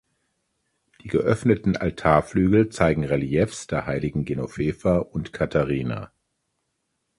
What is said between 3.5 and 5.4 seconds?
der heiligen Genoveva und